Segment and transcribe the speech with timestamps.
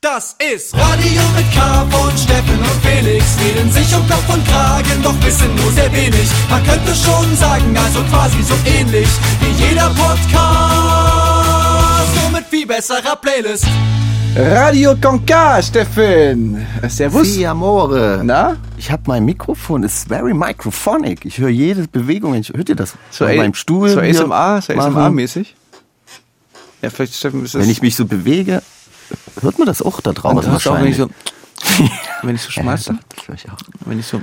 [0.00, 3.36] Das ist Radio mit K von Steffen und Felix.
[3.44, 6.28] Reden sich um Kopf und Kragen, doch wissen nur sehr wenig.
[6.48, 9.08] Man könnte schon sagen, also quasi so ähnlich
[9.40, 10.30] wie jeder Podcast.
[12.22, 13.66] Nur mit viel besserer Playlist.
[14.36, 16.64] Radio Conca, Steffen.
[16.88, 17.34] Servus.
[17.34, 18.20] Si, amore.
[18.22, 18.56] Na?
[18.76, 21.24] Ich habe mein Mikrofon, ist very microphonic.
[21.24, 22.34] Ich höre jede Bewegung.
[22.36, 22.94] Ich, hört ihr das?
[23.10, 23.88] So, Auf A- meinem Stuhl.
[23.88, 24.74] So ASMR, so.
[24.74, 25.56] ASMR-mäßig.
[26.82, 27.62] Ja, vielleicht, Steffen, ist das...
[27.62, 28.62] Wenn ich mich so bewege,
[29.40, 31.08] hört man das auch da draußen du hast auch, wenn ich so...
[32.22, 32.92] wenn ich so schmeiße.
[32.92, 33.58] Ja, das höre ich auch.
[33.84, 34.22] Wenn ich so...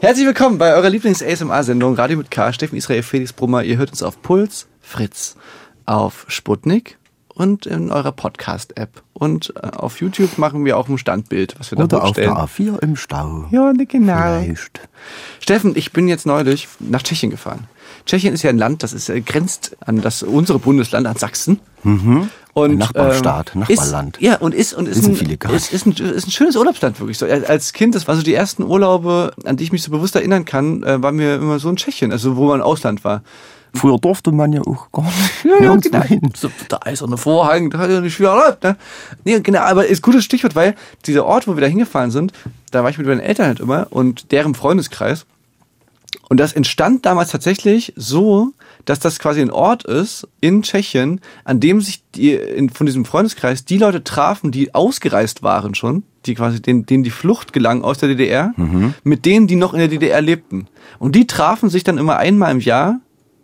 [0.00, 2.52] Herzlich willkommen bei eurer Lieblings-ASMR-Sendung Radio mit K.
[2.52, 3.62] Steffen Israel, Felix Brummer.
[3.64, 5.36] Ihr hört uns auf Puls, Fritz,
[5.86, 9.02] auf Sputnik und in eurer Podcast-App.
[9.12, 12.34] Und äh, auf YouTube machen wir auch ein Standbild, was wir da Oder auf der
[12.34, 12.76] hochstellen.
[12.76, 13.46] A4 im Stau.
[13.50, 14.40] Ja, ne, genau.
[14.42, 14.88] Vielleicht.
[15.40, 17.66] Steffen, ich bin jetzt neulich nach Tschechien gefahren.
[18.06, 21.60] Tschechien ist ja ein Land, das ist, äh, grenzt an das unsere Bundesland, an Sachsen.
[22.54, 24.16] Und, Ein Nachbarstaat, ähm, Nachbarland.
[24.16, 25.12] Ist, ja, und ist, und ist, ein,
[25.52, 27.18] ist, ist, ein, ist ein schönes Urlaubsland, wirklich.
[27.18, 30.16] So, als Kind, das war so die ersten Urlaube, an die ich mich so bewusst
[30.16, 33.22] erinnern kann, äh, waren wir immer so in Tschechien, also wo man im Ausland war.
[33.74, 35.44] Früher durfte man ja auch gar nicht.
[35.44, 36.02] Ja, ja, genau.
[36.02, 36.32] hin.
[36.34, 38.76] So, der eiserne Vorhang, da hat er nicht viel erlaubt, ne?
[39.24, 42.32] Nee, genau, aber ist gutes Stichwort, weil dieser Ort, wo wir da hingefahren sind,
[42.70, 45.26] da war ich mit meinen Eltern halt immer und deren Freundeskreis.
[46.28, 48.52] Und das entstand damals tatsächlich so,
[48.84, 53.04] dass das quasi ein Ort ist in Tschechien, an dem sich die, in, von diesem
[53.04, 57.82] Freundeskreis die Leute trafen, die ausgereist waren schon, die quasi denen, denen die Flucht gelang
[57.82, 58.52] aus der DDR,
[59.04, 60.68] mit denen, die noch in der DDR lebten.
[60.98, 63.00] Und die trafen sich dann immer einmal im Jahr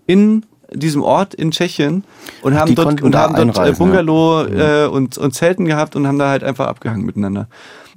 [0.07, 2.05] in diesem Ort in Tschechien
[2.43, 6.07] und haben die dort, und haben dort äh, Bungalow äh, und, und Zelten gehabt und
[6.07, 7.49] haben da halt einfach abgehangen miteinander.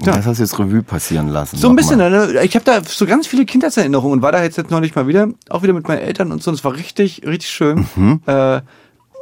[0.03, 0.13] Ja.
[0.13, 1.57] Das hast du jetzt Revue passieren lassen.
[1.57, 2.41] So ein bisschen, ne?
[2.43, 5.29] ich habe da so ganz viele Kindheitserinnerungen und war da jetzt, jetzt neulich mal wieder,
[5.49, 7.87] auch wieder mit meinen Eltern und so, und es war richtig, richtig schön.
[7.95, 8.21] Mhm.
[8.25, 8.61] Äh,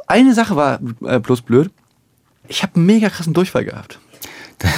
[0.06, 1.70] eine Sache war äh, bloß blöd,
[2.48, 3.98] ich habe einen mega krassen Durchfall gehabt.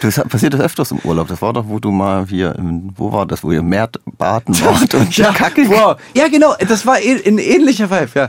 [0.00, 1.26] Das passiert das öfters im Urlaub.
[1.26, 4.54] Das war doch, wo du mal hier, im, wo war das, wo ihr Meer baden
[4.64, 5.68] wart und ja, Kacke.
[5.68, 5.96] Wow.
[6.14, 8.28] Ja, genau, das war eh- ein ähnlicher Vibe, ja.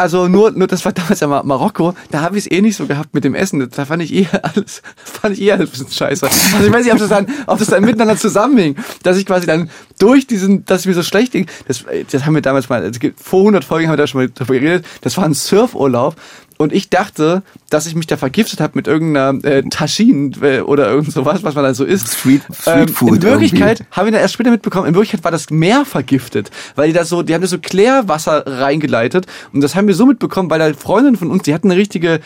[0.00, 2.74] Also nur, nur das war damals ja Mar Marokko, da habe ich es eh nicht
[2.74, 3.68] so gehabt mit dem Essen.
[3.68, 6.26] Da fand ich eh alles, fand ich eh alles ein bisschen scheiße.
[6.26, 9.46] Also ich weiß nicht, ob das dann, ob das dann miteinander zusammenhing, dass ich quasi
[9.46, 9.68] dann
[9.98, 11.46] durch diesen, dass es mir so schlecht ging.
[11.68, 14.30] Das, das haben wir damals mal, gibt, vor 100 Folgen haben wir da schon mal
[14.30, 14.86] drüber geredet.
[15.02, 16.16] Das war ein Surfurlaub.
[16.60, 20.90] Und ich dachte, dass ich mich da vergiftet habe mit irgendeiner äh, Taschin äh, oder
[20.90, 22.12] irgend sowas, was man da so isst.
[22.12, 25.48] Street- Street Food In Wirklichkeit haben wir dann erst später mitbekommen, in Wirklichkeit war das
[25.48, 29.86] Meer vergiftet, weil die da so, die haben da so Klärwasser reingeleitet und das haben
[29.88, 32.20] wir so mitbekommen, weil da Freundinnen von uns, die hatten eine richtige,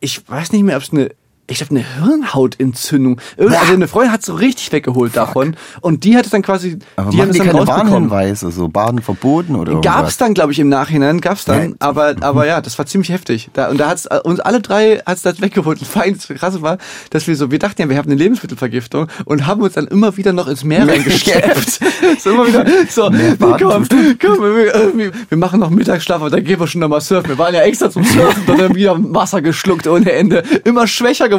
[0.00, 1.12] ich weiß nicht mehr, ob es eine
[1.48, 3.20] ich glaube, eine Hirnhautentzündung.
[3.38, 5.56] Also eine Freundin hat so richtig weggeholt davon.
[5.80, 7.66] Und die hat es dann quasi, Aber die haben es dann keine.
[7.66, 10.16] Warnhinweise, so Baden verboten oder Gab's irgendwas?
[10.16, 11.76] dann, glaube ich, im Nachhinein, gab's dann, Ja.
[11.78, 13.48] aber, aber ja, das war ziemlich heftig.
[13.52, 15.80] Da, und da hat's äh, uns alle drei hat's das weggeholt.
[15.80, 16.78] Und fein, das Krasse war,
[17.10, 20.16] dass wir so, wir dachten ja, wir haben eine Lebensmittelvergiftung und haben uns dann immer
[20.16, 21.80] wieder noch ins Meer reingeschleppt.
[22.18, 23.86] so immer wieder, so, Mehr komm,
[24.20, 27.30] komm, wir, wir, machen noch Mittagsschlaf, aber dann gehen wir schon nochmal surfen.
[27.30, 30.42] Wir waren ja extra zum Surfen und dann wieder Wasser geschluckt ohne Ende.
[30.64, 31.35] Immer schwächer geworden,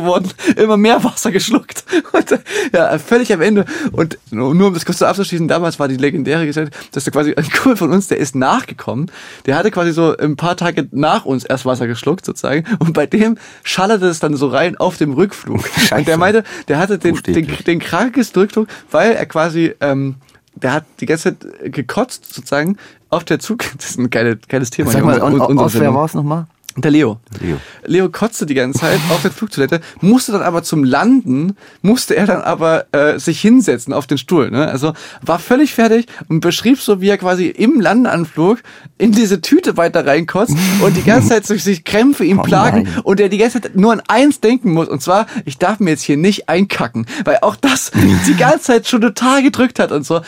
[0.56, 1.84] immer mehr Wasser geschluckt.
[2.12, 2.40] Und,
[2.74, 3.66] ja, völlig am Ende.
[3.92, 7.34] Und nur nur um das kurz abzuschließen, damals war die legendäre Geschichte, dass da quasi
[7.34, 9.12] ein Kumpel von uns, der ist nachgekommen,
[9.46, 13.06] der hatte quasi so ein paar Tage nach uns erst Wasser geschluckt sozusagen und bei
[13.06, 15.70] dem schallerte es dann so rein auf dem Rückflug.
[15.96, 20.16] Und der meinte, der hatte den, den, den krankes Rückflug, weil er quasi, ähm,
[20.56, 22.78] der hat die ganze Zeit gekotzt sozusagen
[23.10, 23.66] auf der Zug.
[23.78, 24.92] Das ist ein geile, geiles Thema.
[24.92, 26.48] Sag mal, un- und, unsere aus wer war es nochmal?
[26.78, 27.20] Der Leo.
[27.42, 27.58] Leo.
[27.86, 32.28] Leo kotzte die ganze Zeit auf der Flugtoilette, musste dann aber zum Landen, musste er
[32.28, 34.52] dann aber äh, sich hinsetzen auf den Stuhl.
[34.52, 34.68] Ne?
[34.68, 34.94] Also
[35.24, 38.60] war völlig fertig und beschrieb so, wie er quasi im Landeanflug
[39.00, 42.84] in diese Tüte weiter reinkotzt und die ganze Zeit durch sich Krämpfe ihn Oh plagen
[42.84, 43.02] nein.
[43.04, 45.92] und er die ganze Zeit nur an eins denken muss und zwar, ich darf mir
[45.92, 47.92] jetzt hier nicht einkacken, weil auch das
[48.28, 50.22] die ganze Zeit schon total gedrückt hat und so.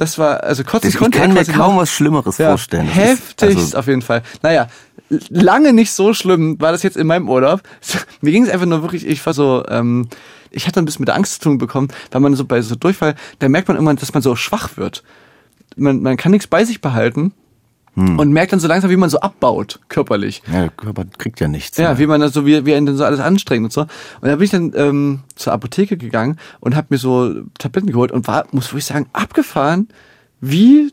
[0.00, 2.86] Das war, also kotzen Ich konnte kann mir kaum was Schlimmeres Ja, vorstellen.
[2.86, 4.22] Das ist- Heftigst also- auf jeden Fall.
[4.42, 4.68] Naja,
[5.28, 7.60] lange nicht so schlimm war das jetzt in meinem Urlaub.
[8.22, 10.08] Mir ging es einfach nur wirklich, ich war so, ähm,
[10.50, 13.14] ich hatte ein bisschen mit Angst zu tun bekommen, weil man so bei so Durchfall,
[13.40, 15.02] da merkt man immer, dass man so schwach wird.
[15.76, 17.34] Man, man kann nichts bei sich behalten
[18.00, 20.42] und merkt dann so langsam, wie man so abbaut, körperlich.
[20.52, 21.76] Ja, der Körper kriegt ja nichts.
[21.76, 21.98] Ja, ne?
[21.98, 23.82] wie man das so, wie, wie einen dann so alles anstrengt und so.
[23.82, 23.88] Und
[24.22, 28.26] da bin ich dann ähm, zur Apotheke gegangen und habe mir so Tabletten geholt und
[28.26, 29.88] war, muss ich sagen, abgefahren,
[30.40, 30.92] wie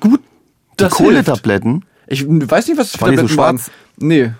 [0.00, 1.10] gut Die das hilft.
[1.10, 1.84] Kohletabletten.
[2.06, 3.58] Ich weiß nicht, was das die so Tabletten waren.
[3.58, 3.70] schwarz?
[3.98, 4.32] Nee.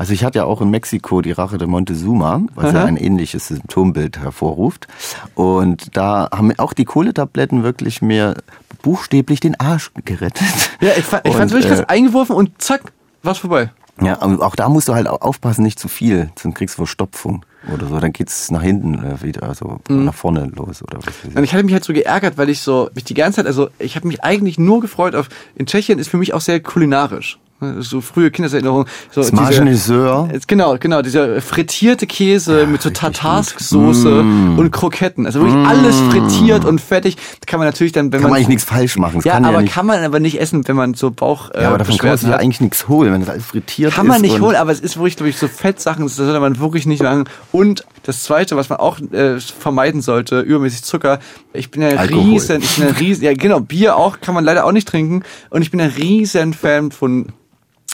[0.00, 2.86] Also ich hatte ja auch in Mexiko die Rache der Montezuma, was ja Aha.
[2.86, 4.88] ein ähnliches Symptombild hervorruft.
[5.34, 8.36] Und da haben auch die Kohletabletten wirklich mir
[8.82, 10.46] buchstäblich den Arsch gerettet.
[10.80, 12.92] Ja, ich, fand- ich Und, fand's wirklich äh, krass eingeworfen und zack,
[13.22, 13.70] war's vorbei.
[14.02, 17.44] Ja, auch da musst du halt au- aufpassen, nicht zu viel, sonst kriegst du Verstopfung
[17.74, 18.00] oder so.
[18.00, 20.06] Dann geht's nach hinten äh, wieder, also Mhm.
[20.06, 21.44] nach vorne los oder was Und ich.
[21.50, 23.96] ich hatte mich halt so geärgert, weil ich so, mich die ganze Zeit, also ich
[23.96, 27.38] habe mich eigentlich nur gefreut auf, in Tschechien ist für mich auch sehr kulinarisch.
[27.60, 28.86] Ne, So frühe Kindeserinnerungen.
[29.10, 34.58] So diese- Genau, genau, dieser frittierte Käse mit so Tartarsk-Soße Mm.
[34.58, 35.26] und Kroketten.
[35.26, 37.16] Also wirklich alles frittiert und fertig.
[37.16, 38.36] Da kann man natürlich dann, wenn Kann man man...
[38.38, 39.18] eigentlich nichts falsch machen.
[39.18, 41.50] Es ja, kann aber ja nicht, kann man aber nicht essen, wenn man so Bauch
[41.50, 43.92] äh, ja, aber davon kann man sich ja eigentlich nichts holen, wenn das alles frittiert
[43.94, 44.12] Kann ist.
[44.12, 46.86] man nicht holen, aber es ist wirklich, glaube ich, so Fettsachen, das sollte man wirklich
[46.86, 47.24] nicht machen.
[47.52, 51.18] Und das Zweite, was man auch äh, vermeiden sollte, übermäßig Zucker.
[51.52, 52.22] Ich bin ja Alkohol.
[52.30, 55.22] riesen, ich bin ein riesen, ja genau, Bier auch, kann man leider auch nicht trinken.
[55.50, 57.26] Und ich bin ein riesen Fan von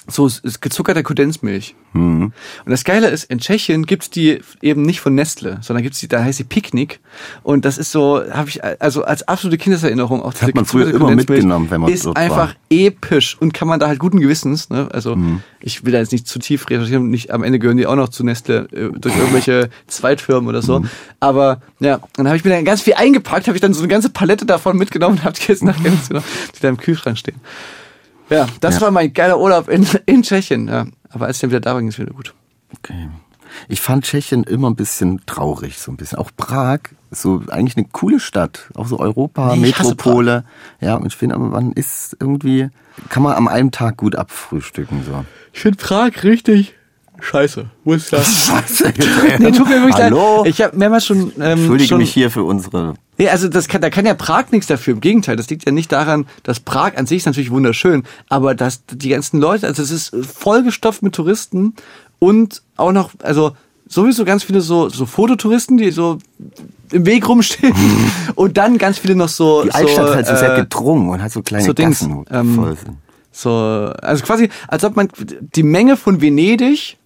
[0.09, 0.31] so
[0.61, 1.75] gezuckerter Kondensmilch.
[1.93, 2.33] Mhm.
[2.65, 6.09] Und das Geile ist, in Tschechien gibt's die eben nicht von Nestle, sondern gibt's die,
[6.09, 7.01] da heißt sie Picknick.
[7.43, 10.87] Und das ist so, habe ich also als absolute Kindeserinnerung auch diese hat man früher
[10.87, 12.55] gezuckerte immer mitgenommen, wenn man ist dort einfach war.
[12.71, 14.89] episch und kann man da halt guten Gewissens, ne?
[14.93, 15.43] Also Mhm.
[15.61, 18.09] ich will da jetzt nicht zu tief recherchieren, nicht am Ende gehören die auch noch
[18.11, 20.63] zu Nestle äh, durch irgendwelche Zweitfirmen oder Mhm.
[20.67, 20.83] so.
[21.21, 23.89] Aber ja, dann habe ich mir dann ganz viel eingepackt, habe ich dann so eine
[23.89, 26.23] ganze Palette davon mitgenommen und habe die jetzt nachher noch,
[26.55, 27.41] die da im Kühlschrank stehen.
[28.31, 28.81] Ja, das Ja.
[28.83, 30.69] war mein geiler Urlaub in, in Tschechien.
[30.69, 30.87] Ja.
[31.11, 32.35] Aber als ich dann wieder da war, ging es wieder gut.
[32.77, 33.09] Okay.
[33.69, 36.19] Ich fand Tschechien immer ein bisschen traurig, so ein bisschen.
[36.19, 36.81] Auch Prag,
[37.11, 40.45] so eigentlich eine coole Stadt, auch so Europa, Nee, ich hasse Metropole.
[40.81, 42.69] Ja, und ich finde, aber man ist irgendwie,
[43.09, 45.25] kann man am einem Tag gut abfrühstücken, so.
[45.53, 46.75] Ich finde Prag richtig
[47.21, 47.67] scheiße.
[47.85, 48.25] Muss ich sagen.
[48.25, 48.93] Scheiße.
[49.39, 50.43] Nee, tut mir wirklich Hallo?
[50.43, 50.53] leid.
[50.53, 51.33] Ich habe mehrmals schon.
[51.37, 54.51] Ähm, Entschuldige schon, mich hier für unsere Nee, also das kann, da kann ja Prag
[54.51, 54.95] nichts dafür.
[54.95, 58.55] Im Gegenteil, das liegt ja nicht daran, dass Prag an sich ist natürlich wunderschön, aber
[58.55, 61.75] dass die ganzen Leute, also es ist vollgestopft mit Touristen
[62.19, 63.53] und auch noch, also
[63.89, 66.19] sowieso ganz viele so, so Fototouristen, die so
[66.93, 67.75] im Weg rumstehen
[68.35, 69.63] und dann ganz viele noch so.
[69.63, 72.01] Die Altstadt so, ist halt so sehr äh, gedrungen und hat so kleine so Dings,
[72.01, 72.97] Gassen, wo ähm, voll sind.
[73.33, 73.51] so,
[74.03, 75.09] also quasi, als ob man
[75.41, 76.99] die Menge von Venedig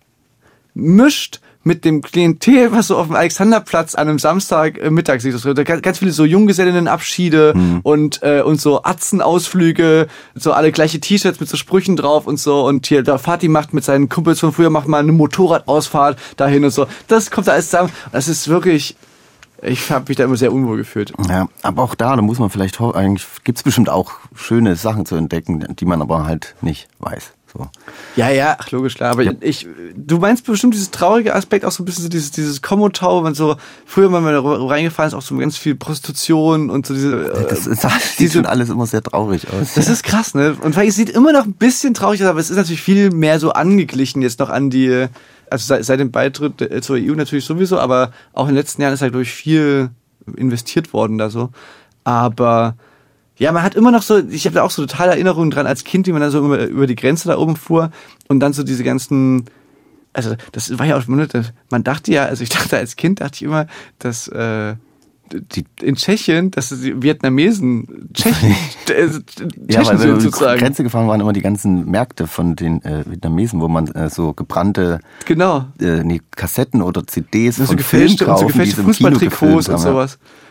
[0.74, 5.34] mischt mit dem Klientel, was so auf dem Alexanderplatz an einem Samstag äh, Mittag sieht.
[5.44, 7.80] Da ganz, ganz viele so Junggesellinnenabschiede Hm.
[7.82, 12.66] und äh, und so Atzenausflüge, so alle gleiche T-Shirts mit so Sprüchen drauf und so
[12.66, 16.64] und hier der Fatih macht mit seinen Kumpels von früher macht mal eine Motorradausfahrt dahin
[16.64, 16.86] und so.
[17.08, 17.90] Das kommt da alles zusammen.
[18.12, 18.96] Das ist wirklich
[19.62, 21.12] ich habe mich da immer sehr unwohl gefühlt.
[21.28, 25.16] Ja, aber auch da, da muss man vielleicht, eigentlich gibt's bestimmt auch schöne Sachen zu
[25.16, 27.32] entdecken, die man aber halt nicht weiß.
[27.52, 27.66] So.
[28.16, 29.10] Ja, ja, ach, logisch, klar.
[29.10, 29.66] Aber ich,
[29.96, 33.34] du meinst bestimmt dieses traurige Aspekt, auch so ein bisschen so dieses, dieses Komotau, wenn
[33.34, 33.56] so,
[33.86, 37.48] früher, wenn man da reingefallen ist, auch so ganz viel Prostitution und so diese, äh,
[37.48, 39.74] Das, ist, das sieht diese- schon alles immer sehr traurig aus.
[39.74, 40.56] das ist krass, ne?
[40.62, 43.10] Und vielleicht, es sieht immer noch ein bisschen traurig aus, aber es ist natürlich viel
[43.10, 45.06] mehr so angeglichen jetzt noch an die,
[45.50, 48.94] also seit, seit dem Beitritt zur EU natürlich sowieso, aber auch in den letzten Jahren
[48.94, 49.90] ist halt, glaube ich, viel
[50.36, 51.50] investiert worden da so.
[52.04, 52.76] Aber
[53.40, 55.82] ja, man hat immer noch so, ich habe da auch so totale Erinnerungen dran als
[55.84, 57.90] Kind, wie man da so über, über die Grenze da oben fuhr
[58.28, 59.46] und dann so diese ganzen,
[60.12, 63.42] also das war ja auch, man dachte ja, also ich dachte als Kind, dachte ich
[63.44, 63.66] immer,
[63.98, 64.74] dass äh,
[65.32, 68.50] die, in Tschechien, dass die Vietnamesen Tschechen,
[68.88, 69.18] äh, Ja, Tschechen
[69.68, 70.60] weil sind wir über die sozusagen.
[70.60, 74.34] Grenze gefahren waren immer die ganzen Märkte von den äh, Vietnamesen, wo man äh, so
[74.34, 75.66] gebrannte Genau.
[75.80, 79.96] äh, nee, Kassetten oder CDs So von gefälschte, Filmen und so gefälschte Fußballtrikots und haben,
[79.96, 80.06] ja.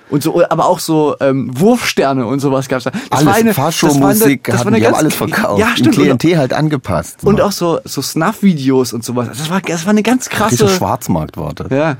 [0.10, 2.90] Und so, aber auch so ähm, Wurfsterne und sowas gab's da.
[2.92, 5.60] Das Alles, war eine, das war eine, das war eine die ganz, alles verkauft.
[5.60, 5.88] Ja, Im stimmt.
[5.98, 7.24] Und, Klientel halt angepasst.
[7.24, 9.30] und auch so, so Snuff-Videos und sowas.
[9.38, 10.70] Das war, das war eine ganz Dieser krasse.
[10.70, 11.70] Schwarzmarkt war das.
[11.72, 11.98] Ja.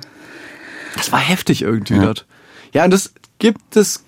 [0.96, 2.06] Das war heftig irgendwie Ja.
[2.06, 2.26] dort.
[2.74, 4.04] Ja, und das gibt es.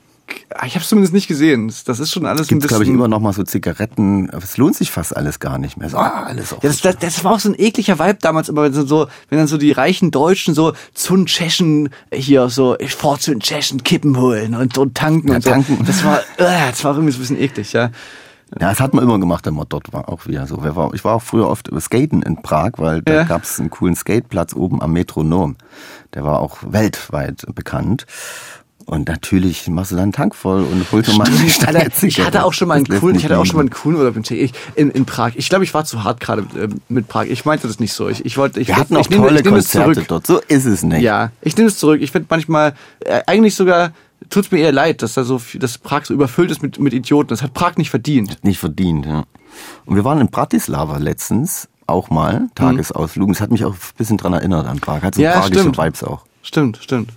[0.65, 1.71] Ich habe es zumindest nicht gesehen.
[1.85, 2.95] Das- ist schon alles Gibt ein es, glaube ich, bisschen.
[2.99, 4.29] immer noch mal so Zigaretten.
[4.29, 5.89] Es lohnt sich fast alles gar nicht mehr.
[5.89, 8.49] So, ah, alles auch Ja, das, das, das war auch so ein ekliger Vibe damals,
[8.49, 12.95] immer wenn so, wenn dann so die reichen Deutschen so zum Tschechen hier so, ich
[12.95, 15.49] fahr zu den Tschechen Kippen holen und, und tanken Ja, und so.
[15.51, 15.79] tanken.
[15.85, 17.89] Das war, äh, das war irgendwie so ein bisschen eklig, ja.
[18.59, 20.61] Ja, das hat man immer gemacht, wenn man dort war, auch wieder so.
[20.93, 23.23] Ich war auch früher oft skaten in Prag, weil da Ja.
[23.23, 25.55] gab es einen coolen Skateplatz oben am Metronom.
[26.13, 28.05] Der war auch weltweit bekannt.
[28.85, 32.43] Und natürlich machst du dann einen Tank voll und holst mal eine Alter, ich hatte
[32.45, 34.23] auch schon mal einen Das coolen, ich hatte auch schon mal einen coolen Urlaub in.
[34.37, 35.31] Ich- in, in Prag.
[35.35, 37.25] Ich glaube, ich war zu hart gerade äh, mit Prag.
[37.25, 38.09] Ich meinte das nicht so.
[38.09, 40.27] Ich, ich wollte, ich, Wir hatten ich, auch ich tolle ich es Konzerte dort.
[40.27, 41.01] So ist es nicht.
[41.01, 42.01] Ja, ich nehme es zurück.
[42.01, 43.91] Ich finde manchmal, äh, eigentlich sogar,
[44.29, 46.93] tut's mir eher leid, dass da so viel, dass Prag so überfüllt ist mit, mit
[46.93, 47.29] Idioten.
[47.29, 48.43] Das hat Prag nicht verdient.
[48.43, 49.23] Nicht verdient, ja.
[49.85, 53.29] Und wir waren in Bratislava letztens auch mal, Tagesausflug.
[53.29, 55.01] Das hat mich auch ein bisschen dran erinnert an Prag.
[55.01, 55.25] Hat so Mhm.
[55.25, 55.77] Ja, pragische stimmt.
[55.77, 56.23] Vibes auch.
[56.41, 57.09] Stimmt, stimmt.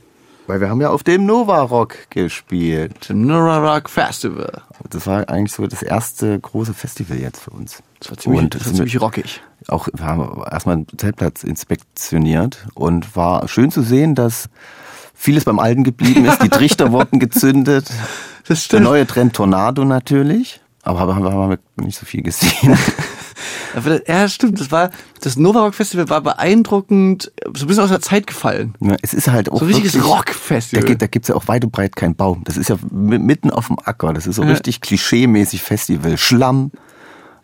[0.46, 3.08] Weil wir haben ja auf dem Nova Rock gespielt.
[3.08, 4.62] Nora Rock Festival.
[4.90, 7.82] Das war eigentlich so das erste große Festival jetzt für uns.
[8.00, 9.40] Das war ziemlich, Und das war ziemlich rockig.
[9.68, 14.50] Auch wir haben erstmal einen Zeltplatz inspektioniert und war schön zu sehen, dass
[15.14, 16.42] vieles beim Alten geblieben ist.
[16.42, 17.90] Die Trichter wurden gezündet.
[18.46, 20.60] Das Der neue Trend Tornado natürlich.
[20.82, 22.76] Aber haben wir nicht so viel gesehen.
[24.06, 24.60] Ja, stimmt.
[24.60, 28.74] Das war, das Nova Rock Festival war beeindruckend, so ein bisschen aus der Zeit gefallen.
[28.80, 30.82] Ja, es ist halt auch So ein richtiges wirklich- Rockfestival.
[30.82, 32.42] Da, gibt- da gibt's ja auch weit und breit keinen Baum.
[32.44, 34.12] Das ist ja mi- mitten auf dem Acker.
[34.12, 34.50] Das ist so Ja.
[34.50, 36.16] richtig klischee-mäßig Festival.
[36.18, 36.70] Schlamm.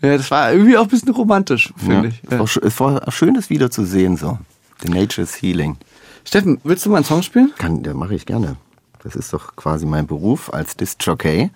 [0.03, 1.85] Ja, das war irgendwie auch ein bisschen romantisch, Ja.
[1.93, 2.23] finde ich.
[2.25, 2.39] Es, Ja.
[2.39, 4.17] war, sch- es war schön, das wieder zu sehen.
[4.17, 4.39] So.
[4.83, 5.77] The Nature's Healing.
[6.25, 7.53] Steffen, willst du mal einen Song spielen?
[7.59, 8.57] Kann, ja, mache ich gerne.
[9.03, 11.51] Das ist doch quasi mein Beruf als Disc-Jockey.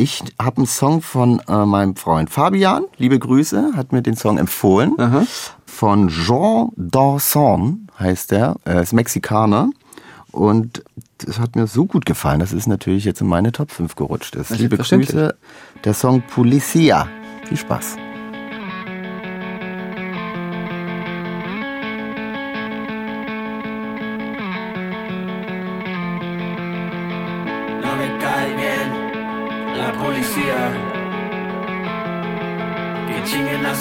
[0.00, 4.38] Ich habe einen Song von äh, meinem Freund Fabian, liebe Grüße, hat mir den Song
[4.38, 4.94] empfohlen.
[4.96, 5.26] Aha.
[5.66, 9.70] Von Jean Dawson heißt er, er ist Mexikaner.
[10.30, 10.84] Und
[11.18, 14.36] das hat mir so gut gefallen, dass es natürlich jetzt in meine Top 5 gerutscht
[14.36, 14.50] ist.
[14.50, 14.76] Liebe.
[14.76, 15.34] Grüße,
[15.82, 17.08] der Song Policia.
[17.48, 17.96] Viel Spaß.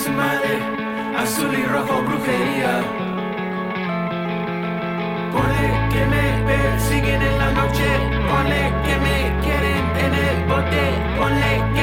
[0.10, 0.54] Madre,
[1.18, 2.74] azul y rojo brujería.
[5.34, 7.88] Ponle que me persiguen en la noche,
[8.30, 10.84] ponle que me quieren en el bote,
[11.18, 11.77] ponle que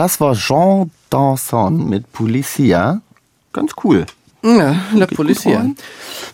[0.00, 3.02] Das war Jean Dawson mit Policia.
[3.52, 4.06] Ganz cool.
[4.42, 5.06] Ja, La
[5.58, 5.76] rein.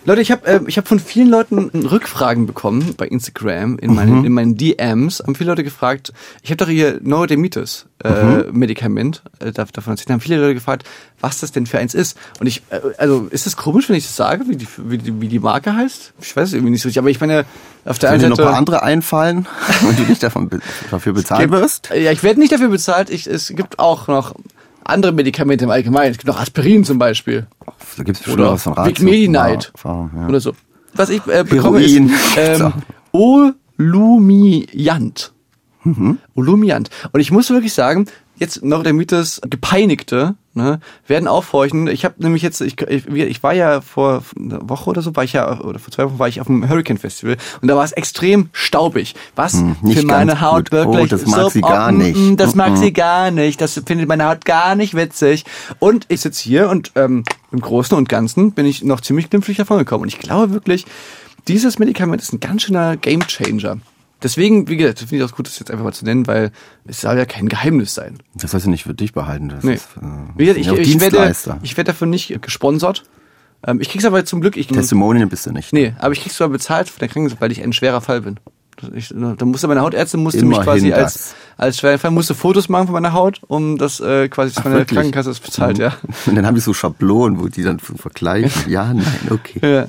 [0.05, 4.25] Leute, ich habe äh, ich hab von vielen Leuten Rückfragen bekommen bei Instagram, in meinen,
[4.25, 5.21] in meinen DMs.
[5.21, 10.11] Haben viele Leute gefragt, ich habe doch hier Neurodermitis äh, Medikament, äh, dav- davon erzählt,
[10.11, 10.87] haben viele Leute gefragt,
[11.21, 12.17] was das denn für eins ist.
[12.39, 15.21] Und ich, äh, also ist das komisch, wenn ich das sage, wie die, wie die,
[15.21, 16.13] wie die Marke heißt?
[16.21, 17.45] Ich weiß es irgendwie nicht so richtig, aber ich meine,
[17.85, 18.59] auf der Wenn dir einen noch ein paar Seite...
[18.59, 19.47] andere einfallen
[19.89, 20.61] und du nicht davon be
[20.91, 21.91] dafür bezahlt wirst.
[21.91, 23.11] Ja, ich werde nicht dafür bezahlt.
[23.11, 24.35] Ich, es gibt auch noch
[24.89, 26.13] andere Medikamente im Allgemeinen.
[26.13, 27.47] Es gibt noch Aspirin zum Beispiel.
[27.97, 29.07] Da gibt es Oder was von Ratio.
[29.07, 29.73] Vigmedinite.
[29.85, 30.29] Ja, ja.
[30.29, 30.53] Oder so.
[30.95, 32.09] Was ich äh, bekomme Heroin.
[32.09, 32.73] ist ähm,
[33.79, 35.33] Olumiant.
[36.35, 36.91] Olumiant.
[37.13, 38.07] Und ich muss wirklich sagen,
[38.39, 41.87] jetzt noch der Mythos Gepeinigte ne, werden aufhorchen.
[41.87, 45.25] Ich habe nämlich jetzt, ich, ich, ich war ja vor einer Woche oder so, war
[45.25, 47.85] ich ja, oder vor zwei Wochen war ich auf dem Hurricane Festival und da war
[47.85, 49.15] es extrem staubig.
[49.35, 50.81] Was Hm, für meine Haut gut.
[50.81, 52.41] Oh, wirklich das mag so, sie gar nicht.
[52.41, 53.61] Das mag Mm, sie gar nicht.
[53.61, 55.45] Das findet meine Haut gar nicht witzig.
[55.79, 59.57] Und ich sitze hier und ähm, im Großen und Ganzen bin ich noch ziemlich glimpflich
[59.57, 60.03] davon gekommen.
[60.03, 60.85] Und ich glaube wirklich,
[61.49, 63.79] dieses Medikament ist ein ganz schöner Gamechanger.
[64.23, 66.51] Deswegen, wie gesagt, finde ich auch gut, das jetzt einfach mal zu nennen, weil
[66.87, 68.19] es soll ja kein Geheimnis sein.
[68.35, 69.51] Das sollst du nicht für dich behalten.
[69.51, 69.75] Das Nee.
[69.75, 70.07] ist, äh,
[70.37, 73.05] Wie gesagt, ich, ja ich, werde, ich werde dafür nicht gesponsert.
[73.67, 74.57] Ähm, ich krieg's aber zum Glück.
[74.57, 75.73] Ich, Testimonial bist du nicht.
[75.73, 78.39] nee, aber ich krieg's sogar bezahlt von der Krankenkasse, weil ich ein schwerer Fall bin.
[78.95, 80.99] Ich, da musste meine Hautärztin musste mich quasi das.
[80.99, 84.77] als als schwerer Fall musste Fotos machen von meiner Haut, um das äh, quasi meine
[84.77, 84.97] wirklich?
[84.97, 85.95] Krankenkasse es bezahlt, ja.
[86.27, 88.71] Und dann habe ich so Schablonen, wo die dann vergleichen.
[88.71, 89.61] ja, nein, okay.
[89.63, 89.87] Ja.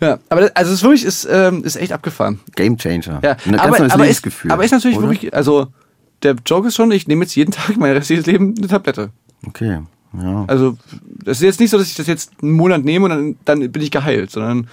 [0.00, 2.40] Ja, aber das, also es ist wirklich ist, ähm, ist echt abgefahren.
[2.54, 3.20] Game Changer.
[3.22, 4.50] Ja, Ein ganz aber, neues aber, ist, Lebensgefühl.
[4.52, 5.10] aber ist natürlich oder?
[5.10, 5.68] wirklich, also
[6.22, 9.10] der Joke ist schon, ich nehme jetzt jeden Tag mein restliches Leben eine Tablette.
[9.46, 9.80] Okay,
[10.12, 10.44] ja.
[10.46, 10.76] Also
[11.24, 13.72] es ist jetzt nicht so, dass ich das jetzt einen Monat nehme und dann, dann
[13.72, 14.68] bin ich geheilt, sondern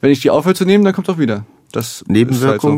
[0.00, 1.44] wenn ich die aufhöre zu nehmen, dann kommt es auch wieder.
[1.72, 2.76] Das Ist halt so.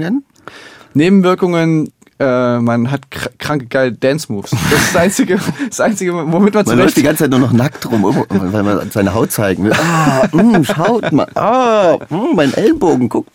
[0.95, 1.93] Nebenwirkungen?
[2.19, 4.51] Äh, man hat kr kranke geile Dance Moves.
[4.51, 7.53] Das ist das einzige, das einzige, womit man Man läuft die ganze Zeit nur noch
[7.53, 9.73] nackt rum, weil man seine Haut zeigen will.
[9.75, 11.29] Ah, mh, schaut mal.
[11.35, 13.27] Ah, mh, mein Ellbogen, guck.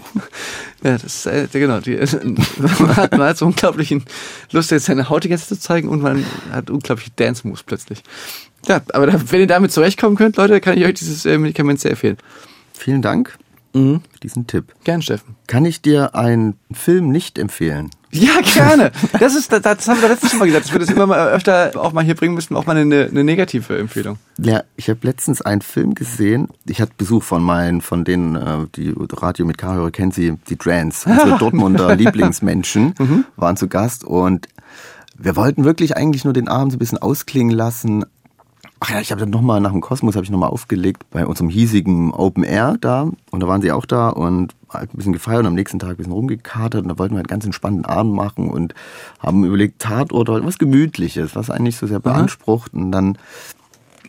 [0.83, 1.79] Ja, das ist, äh, genau.
[1.79, 1.95] Die,
[2.79, 4.03] man, hat, man hat so unglaublichen
[4.51, 7.61] Lust, jetzt seine Haut die ganze Zeit zu zeigen und man hat unglaubliche Dance Moves
[7.61, 8.01] plötzlich.
[8.65, 11.79] Ja, aber da, wenn ihr damit zurechtkommen könnt, Leute, kann ich euch dieses äh, Medikament
[11.79, 12.17] sehr empfehlen.
[12.73, 13.37] Vielen Dank
[13.73, 14.73] für diesen Tipp.
[14.83, 15.35] Gern, Steffen.
[15.47, 17.89] Kann ich dir einen Film nicht empfehlen?
[18.11, 18.91] Ja, gerne.
[19.19, 21.71] Das ist, das, das haben wir letztes Mal gesagt, dass wir das immer mal öfter
[21.75, 24.17] auch mal hier bringen müssen, auch mal eine, eine negative Empfehlung.
[24.37, 26.49] Ja, ich habe letztens einen Film gesehen.
[26.65, 30.57] Ich hatte Besuch von meinen, von denen, äh, die Radio mit K-Hörer kennt sie, die
[30.57, 34.47] Trans, unsere Dortmunder Lieblingsmenschen, waren zu Gast und
[35.17, 38.05] wir wollten wirklich eigentlich nur den Abend so ein bisschen ausklingen lassen.
[38.83, 41.49] Ach ja, ich habe dann nochmal nach dem Kosmos habe ich nochmal aufgelegt bei unserem
[41.49, 45.41] hiesigen Open Air da und da waren sie auch da und halt ein bisschen gefeiert
[45.41, 48.15] und am nächsten Tag ein bisschen rumgekatert und da wollten wir einen ganz entspannten Abend
[48.15, 48.73] machen und
[49.19, 53.19] haben überlegt Tatort oder was Gemütliches, was eigentlich so sehr beansprucht und dann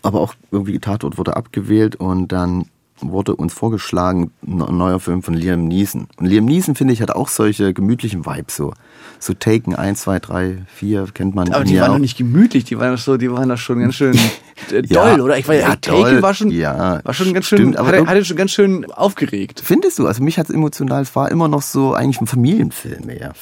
[0.00, 2.64] aber auch irgendwie Tatort wurde abgewählt und dann
[3.02, 6.06] wurde uns vorgeschlagen, ein neuer Film von Liam Neeson.
[6.16, 8.72] Und Liam Neeson, finde ich, hat auch solche gemütlichen Vibes so.
[9.18, 11.52] So Taken 1, 2, 3, 4 kennt man.
[11.52, 13.96] Aber die waren doch nicht gemütlich, die waren doch so, die waren doch schon ganz
[13.96, 14.16] schön
[14.70, 15.38] äh, Ja, doll, oder?
[15.38, 18.06] Ich weiß, ja, ja, Taken war schon, ja, war schon ganz schön, stimmt, aber irg-
[18.06, 19.60] hatte schon ganz schön aufgeregt.
[19.64, 20.06] Findest du?
[20.06, 23.32] Also mich hat es emotional, es war immer noch so eigentlich ein Familienfilm eher.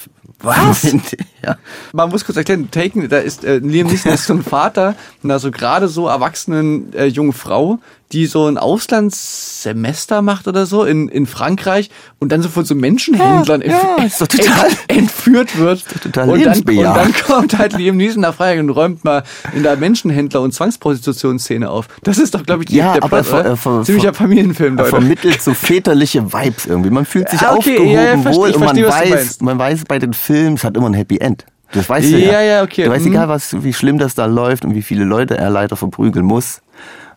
[0.43, 0.87] Was?
[1.43, 1.57] Ja.
[1.95, 5.39] Man muss kurz erklären, Taken, da ist äh, Liam Neeson ist so ein Vater einer
[5.39, 7.79] so gerade so erwachsenen äh, jungen Frau,
[8.13, 12.75] die so ein Auslandssemester macht oder so in, in Frankreich und dann so von so
[12.75, 15.85] Menschenhändlern Ja, ja, ist doch total- ent- entführt wird.
[16.03, 19.23] total und, dann, und dann kommt halt Liam Neeson nach Freiheit und räumt mal
[19.55, 21.87] in der Menschenhändler- und Zwangsprostitutionsszene auf.
[22.03, 24.89] Das ist doch, glaube ich, die, Ja, der aber Plot, ver- äh, Ziemlicher Familienfilm, Leute.
[24.91, 26.91] vermittelt so väterliche Vibes irgendwie.
[26.91, 29.59] Man fühlt sich Ah, okay, aufgehoben ja, ja, verste- wohl und man verstehe, weiß, man
[29.59, 31.47] weiß bei den Filmen, es hat immer ein Happy End.
[31.73, 32.33] Das weißt du ja.
[32.33, 32.85] Ja, ja, okay.
[32.85, 33.13] Du weißt Mhm.
[33.13, 36.63] egal, was, wie schlimm das da läuft und wie viele Leute er leider verprügeln muss,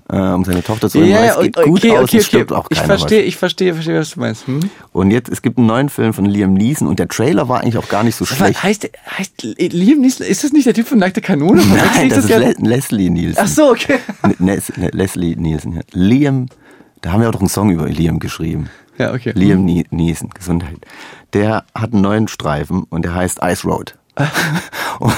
[0.09, 1.11] äh, um seine Tochter zu retten.
[1.11, 2.97] ja, es geht okay, gut okay, aus, okay, es stirbt auch Ich keiner.
[2.97, 4.47] verstehe, ich verstehe, verstehe, was du meinst.
[4.47, 4.59] Hm?
[4.91, 7.77] Und jetzt, es gibt einen neuen Film von Liam Neeson und der Trailer war eigentlich
[7.77, 8.63] auch gar nicht so Aber schlecht.
[8.63, 11.61] heißt, heißt Liam Neeson, ist das nicht der Typ von Nackte Kanone?
[11.61, 12.29] Verwechsel Nein, ich das ist?
[12.29, 13.39] Le Leslie Nielsen.
[13.41, 13.99] Ach so, okay.
[14.39, 15.73] Les Le Leslie Nielsen.
[15.73, 15.81] Ja.
[15.93, 16.47] Liam,
[17.01, 18.69] da haben wir auch doch einen Song über Liam geschrieben.
[18.97, 19.31] Ja, okay.
[19.35, 20.77] Liam Nie- Neeson, Gesundheit.
[21.33, 23.95] Der hat einen neuen Streifen und der heißt Ice Road.
[24.99, 25.13] und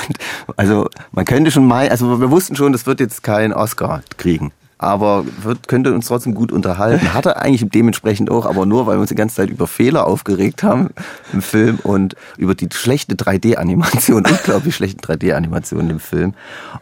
[0.56, 4.52] also man könnte schon mal, also wir wussten schon, das wird jetzt kein Oscar kriegen.
[4.78, 7.14] Aber wird, könnte uns trotzdem gut unterhalten.
[7.14, 10.06] Hat er eigentlich dementsprechend auch, aber nur, weil wir uns die ganze Zeit über Fehler
[10.06, 10.90] aufgeregt haben
[11.32, 16.34] im Film und über die schlechte 3D-Animation, unglaublich schlechten 3D-Animation im Film.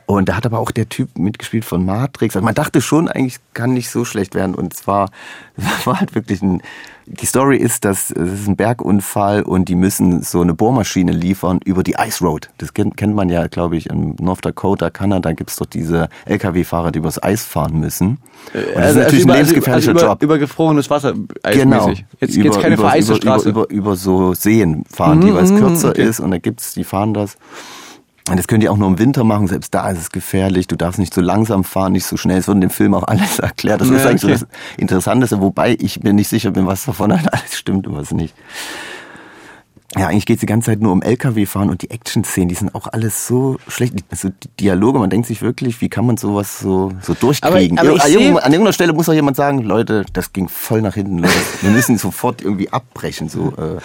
[0.08, 2.36] Und da hat aber auch der Typ mitgespielt von Matrix.
[2.36, 4.56] Also man dachte schon, eigentlich kann nicht so schlecht werden.
[4.56, 5.12] Und zwar,
[5.86, 6.62] war halt wirklich ein,
[7.06, 11.60] die Story ist, dass es ist ein Bergunfall und die müssen so eine Bohrmaschine liefern
[11.66, 12.50] über die Ice Road.
[12.58, 16.92] Das kennt, kennt man ja, glaube ich, in North Dakota, Kanada gibt's doch diese LKW-Fahrer,
[16.92, 18.20] die übers Eis fahren müssen.
[18.54, 20.24] Und das ist natürlich über, ein lebensgefährlicher also über, Job.
[20.24, 21.82] über gefrorenes Wasser Genau.
[21.82, 22.06] eismäßig.
[22.20, 23.50] Jetzt geht's keine über, vereiste über, Straße.
[23.50, 26.84] Über, über, über so Seen fahren die, weil es kürzer ist und da gibt's, die
[26.84, 27.38] fahren das.
[28.30, 30.68] Und das können die auch nur im Winter machen, selbst da ist es gefährlich.
[30.68, 32.38] Du darfst nicht so langsam fahren, nicht so schnell.
[32.38, 33.82] Es wird in dem Film auch alles erklärt.
[33.82, 34.36] Das Ja, ist eigentlich okay.
[34.38, 38.12] so das Interessanteste, wobei ich mir nicht sicher bin, was davon alles stimmt und was
[38.12, 38.34] nicht.
[39.96, 42.88] Ja, eigentlich geht's die ganze Zeit nur um LKW-Fahren und die Action-Szenen, die sind auch
[42.92, 43.94] alles so schlecht.
[44.10, 47.78] Also die Dialoge, man denkt sich wirklich, wie kann man sowas so, so durchkriegen?
[47.78, 50.82] Aber- aber an, irgendeiner- an irgendeiner Stelle muss auch jemand sagen, Leute, das ging voll
[50.82, 51.32] nach hinten los.
[51.62, 53.30] Wir müssen sofort irgendwie abbrechen.
[53.30, 53.78] So, äh.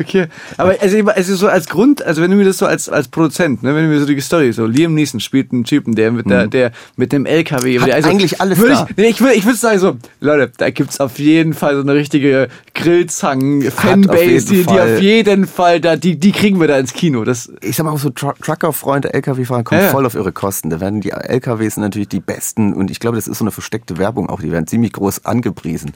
[0.00, 0.26] Okay,
[0.56, 3.62] aber also, also so als Grund, also wenn du mir das so als als Produzent,
[3.62, 6.28] ne, wenn du mir so die Story so Liam Neeson spielt einen Typen, der mit
[6.28, 7.82] der der mit dem LKW, Mhm.
[7.82, 8.86] Hat also, eigentlich alles würd da.
[8.88, 11.82] Ich, nee, ich würde ich würde sagen so, Leute, da gibt's auf jeden Fall so
[11.82, 16.60] eine richtige Grillzangen auf Fanbase, jeden die, die auf jeden Fall da die die kriegen
[16.60, 17.24] wir da ins Kino.
[17.24, 19.88] Das ich sag mal so Tru Trucker-Freunde, LKW-Fahrer kommen ja.
[19.88, 20.70] voll auf ihre Kosten.
[20.70, 23.98] Da werden die LKWs natürlich die besten und ich glaube, das ist so eine versteckte
[23.98, 24.40] Werbung auch.
[24.40, 25.92] Die werden ziemlich groß angepriesen.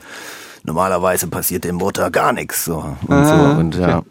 [0.69, 2.77] Normalerweise passiert dem Motor gar nichts so
[3.07, 4.03] und Ah, so und ja.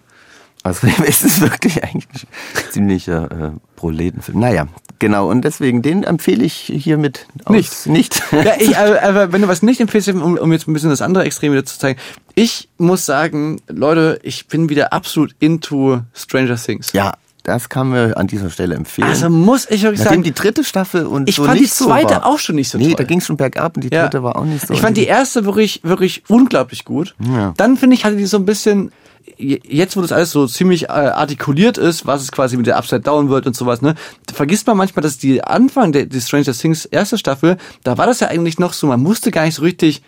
[0.63, 2.08] Also es ist wirklich eigentlich
[2.56, 4.39] ein ziemlicher äh, Proletenfilm.
[4.39, 4.67] Naja,
[5.00, 5.30] genau.
[5.30, 7.86] Und deswegen, den empfehle ich hiermit Nicht.
[7.86, 8.22] nicht.
[8.32, 11.02] Ja, ich, aber, aber wenn du was nicht empfiehlst, um, um jetzt ein bisschen das
[11.02, 12.00] andere Extrem wieder zu zeigen,
[12.36, 16.91] ich muss sagen, Leute, ich bin wieder absolut into Stranger Things.
[16.91, 17.13] ja,
[17.48, 19.08] das kann mir an dieser Stelle empfehlen.
[19.08, 21.86] Also muss ich wirklich Nachdem sagen, die dritte Staffel und Ich so fand die so
[21.86, 22.26] zweite war.
[22.26, 22.96] auch schon nicht so Nee, toll.
[22.98, 24.74] da ging es schon bergab und die dritte war auch nicht so.
[24.74, 27.16] Ich fand die erste wirklich, wirklich unglaublich gut.
[27.26, 27.54] Ja.
[27.58, 28.92] Dann finde ich, hatte die so ein bisschen,
[29.38, 32.78] je- jetzt wo das alles so ziemlich äh, artikuliert ist, was es quasi mit der
[32.78, 33.96] Upside Down wird und sowas, ne,
[34.34, 38.20] vergisst man manchmal, dass die Anfang der die Stranger Things erste Staffel, da war das
[38.20, 40.02] ja eigentlich noch so, man musste gar nicht so richtig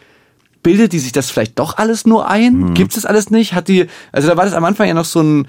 [0.62, 2.58] bildet die sich das vielleicht doch alles nur ein?
[2.58, 2.74] Mhm.
[2.74, 3.54] Gibt es alles nicht?
[3.54, 5.48] Hat die, also da war das am Anfang ja noch so ein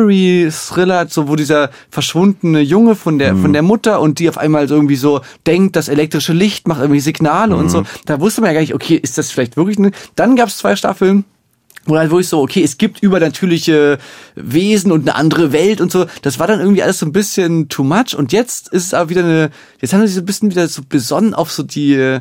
[0.00, 3.42] Mystery-Thriller, so wo dieser verschwundene Junge von der, Mhm.
[3.42, 6.80] von der Mutter und die auf einmal so irgendwie so denkt, das elektrische Licht macht
[6.80, 7.70] irgendwie Signale und Mhm.
[7.70, 7.82] so.
[8.04, 10.58] Da wusste man ja gar nicht, okay, ist das vielleicht wirklich eine, dann gab es
[10.58, 11.24] zwei Staffeln,
[11.86, 13.98] wo halt wirklich so, okay, es gibt übernatürliche
[14.34, 16.06] Wesen und eine andere Welt und so.
[16.22, 18.14] Das war dann irgendwie alles so ein bisschen too much.
[18.16, 20.66] Und jetzt ist es aber wieder eine, jetzt haben sie sich so ein bisschen wieder
[20.68, 22.18] so besonnen auf so die,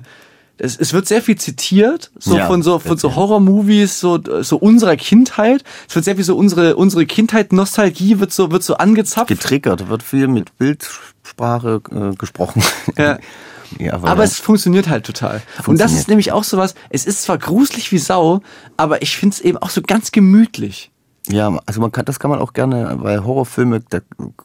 [0.57, 4.57] es, es wird sehr viel zitiert, so Ja, von so, von so Horror-Movies, so, so
[4.57, 5.63] unserer Kindheit.
[5.87, 9.27] Es wird sehr viel so unsere, unsere Kindheit, Nostalgie wird so, wird so angezapft.
[9.27, 12.63] Getriggert, wird viel mit Bildsprache äh, gesprochen.
[12.97, 13.19] Ja.
[13.79, 15.35] ja, Aber es funktioniert halt total.
[15.35, 15.99] Und das Funktioniert.
[15.99, 18.41] ist nämlich auch sowas, es ist zwar gruselig wie Sau,
[18.77, 20.91] aber ich find's eben auch so ganz gemütlich.
[21.27, 23.99] Ja, also man kann, das kann man auch gerne, weil Horrorfilme, da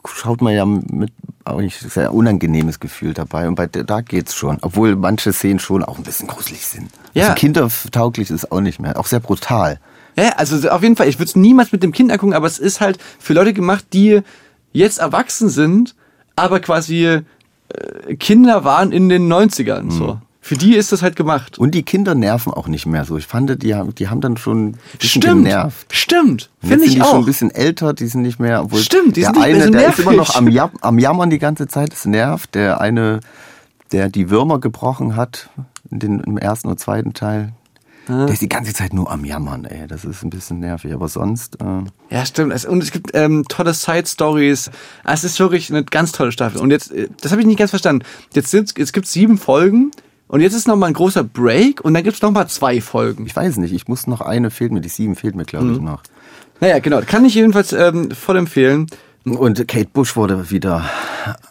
[0.05, 1.11] schaut man ja mit
[1.45, 5.83] eigentlich sehr unangenehmes Gefühl dabei und bei der- da geht's schon, obwohl manche Szenen schon
[5.83, 6.89] auch ein bisschen gruselig sind.
[7.13, 7.23] Ja.
[7.29, 9.79] Also kindertauglich ist auch nicht mehr, auch sehr brutal.
[10.17, 12.59] Ja, also auf jeden Fall, ich würde es niemals mit dem Kind angucken, aber es
[12.59, 14.21] ist halt für Leute gemacht, die
[14.73, 15.95] jetzt erwachsen sind,
[16.35, 19.83] aber quasi äh, Kinder waren in den 90ern.
[19.83, 19.91] Mhm.
[19.91, 20.17] So.
[20.51, 21.57] Für die ist das halt gemacht.
[21.59, 23.15] Und die Kinder nerven auch nicht mehr so.
[23.15, 25.45] Ich fand, die haben, die haben dann schon ein bisschen Stimmt.
[25.45, 25.87] genervt.
[25.95, 26.49] Stimmt.
[26.59, 27.11] Finde ich sind die auch.
[27.11, 28.61] schon ein bisschen älter, die sind nicht mehr.
[28.61, 30.27] Obwohl Stimmt, die der sind nicht mehr eine, so der ist immer nervig.
[30.27, 32.53] noch am, Jam am Jammern die ganze Zeit, es nervt.
[32.53, 33.21] Der eine,
[33.93, 35.49] der die Würmer gebrochen hat,
[35.89, 37.53] in den, im ersten und zweiten Teil,
[38.09, 39.87] der ist die ganze Zeit nur am Jammern, ey.
[39.87, 40.93] Das ist ein bisschen nervig.
[40.93, 41.83] Aber sonst, äh,
[42.13, 42.51] Ja, stimmt.
[42.51, 44.69] Es, und es gibt ähm, tolle Side-Stories.
[45.05, 46.59] Es ist wirklich eine ganz tolle Staffel.
[46.59, 48.03] Und jetzt, äh, das habe ich nicht ganz verstanden.
[48.33, 49.91] Jetzt, sind, jetzt gibt sieben Folgen
[50.31, 53.25] und jetzt ist noch mal ein großer Break und dann gibt's noch mal zwei Folgen.
[53.25, 55.77] ich weiß nicht, ich muss noch eine, fehlt mir, die sieben fehlt mir, glaube ich,
[55.79, 55.85] Mhm.
[55.85, 56.01] noch.
[56.59, 57.01] Naja, genau.
[57.01, 58.87] Kann ich jedenfalls ähm, voll empfehlen.
[59.25, 60.89] Und Kate Bush wurde wieder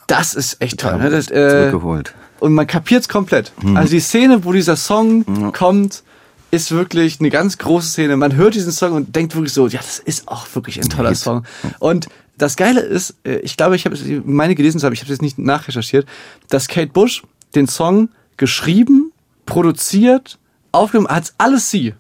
[0.09, 0.99] Das ist echt toll.
[0.99, 1.11] Ne?
[1.11, 2.15] Das, äh, zurückgeholt.
[2.41, 3.53] und man kapiert's komplett.
[3.75, 6.03] Also die Szene, wo dieser Song kommt,
[6.51, 8.17] ist wirklich eine ganz große Szene.
[8.17, 11.11] Man hört diesen Song und denkt wirklich so, ja, das ist auch wirklich ein toller
[11.11, 11.19] Hit.
[11.19, 11.45] Song.
[11.79, 15.07] Und das Geile ist, äh, ich glaube, ich habe meine gelesen zu haben, ich habe
[15.13, 16.07] es jetzt nicht nachrecherchiert,
[16.49, 17.23] dass Kate Bush
[17.55, 18.09] den Song
[18.41, 19.13] geschrieben,
[19.47, 20.39] produziert,
[20.73, 21.95] aufgenommen, hat's alles sie.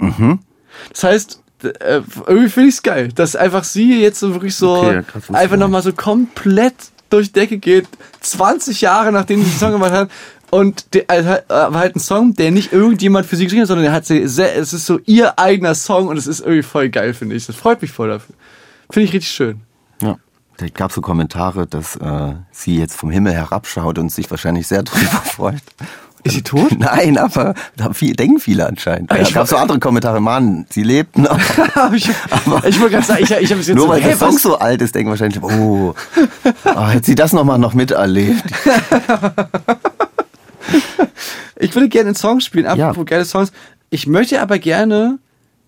[0.93, 5.03] Das heißt, äh, irgendwie finde ich's geil, dass einfach sie jetzt so wirklich so Okay,
[5.19, 6.75] ich einfach nochmal so komplett
[7.11, 7.87] durch Decke geht,
[8.21, 10.11] 20 Jahre nachdem sie den Song gemacht hat.
[10.51, 13.69] Und der, also, äh, war halt ein Song, der nicht irgendjemand für sie geschrieben hat,
[13.69, 16.63] sondern der hat sie sehr, es ist so ihr eigener Song und es ist irgendwie
[16.63, 17.47] voll geil, finde ich.
[17.47, 18.35] Das freut mich voll dafür.
[18.91, 19.61] Finde ich richtig schön.
[20.01, 20.17] Ja.
[20.57, 24.83] Da gab so Kommentare, dass äh, sie jetzt vom Himmel herabschaut und sich wahrscheinlich sehr
[24.85, 25.63] drüber freut.
[26.23, 26.73] Ist sie tot?
[26.79, 29.11] Nein, aber da viel, denken viele anscheinend.
[29.11, 31.39] Ah, Ja, ich gab so andere Kommentare, Mann, sie lebt noch.
[31.95, 32.47] ich ich
[32.81, 34.43] wollte gerade sagen, ich, ich habe es jetzt Nur so, weil hä, der Song was?
[34.43, 35.95] so alt ist, denken wahrscheinlich, oh,
[36.65, 38.43] oh hätte sie das nochmal noch miterlebt.
[41.57, 43.03] Ich würde gerne einen Song spielen, apropos Ja.
[43.05, 43.53] geile Songs.
[43.91, 45.19] Ich möchte aber gerne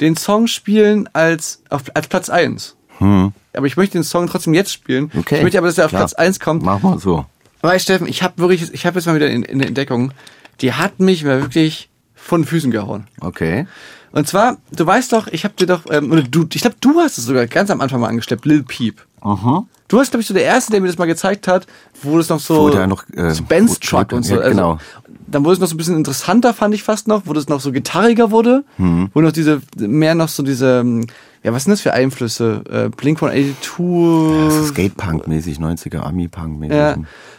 [0.01, 2.77] den Song spielen als, auf, als Platz 1.
[3.01, 5.11] Aber ich möchte den Song trotzdem jetzt spielen.
[5.12, 5.21] Hm.
[5.21, 5.37] Okay.
[5.37, 6.03] Ich möchte aber, dass er auf Klar.
[6.03, 6.62] Platz 1 kommt.
[6.62, 7.27] Mach mal so.
[7.61, 10.12] Weil Steffen, ich habe wirklich, ich habe jetzt mal wieder in, in der Entdeckung,
[10.61, 13.07] die hat mich mal wirklich von den Füßen gehauen.
[13.21, 13.67] Okay.
[14.12, 17.01] Und zwar, du weißt doch, ich habe dir doch, ähm, oder du, ich glaube, du
[17.01, 19.01] hast es sogar ganz am Anfang mal angeschleppt, Lil Peep.
[19.23, 19.65] Aha.
[19.88, 21.67] Du warst, glaube ich, so der Erste, der mir das mal gezeigt hat,
[22.03, 24.35] wo das noch so, der noch, äh, so Benz Truck und so.
[24.35, 24.79] ja, Also, genau.
[25.27, 27.61] dann wurde es noch so ein bisschen interessanter, fand ich fast noch, wo das noch
[27.61, 29.11] so gitarriger wurde, Mhm.
[29.15, 31.07] wo noch diese, mehr noch so diese, ähm,
[31.43, 32.62] ja, was sind das für Einflüsse?
[32.71, 34.45] Äh, Blink von 82.
[34.47, 36.77] Das ist Skatepunk-mäßig, 90er Ami-Punk-mäßig.
[36.77, 36.97] Ja.